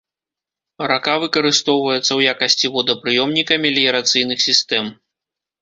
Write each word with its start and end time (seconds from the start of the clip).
Рака 0.91 1.15
выкарыстоўваецца 1.23 2.03
ў 2.15 2.19
якасці 2.33 2.67
водапрыёмніка 2.77 3.53
меліярацыйных 3.67 4.39
сістэм. 4.49 4.85